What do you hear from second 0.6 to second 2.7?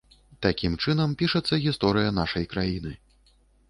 чынам пішацца гісторыя нашай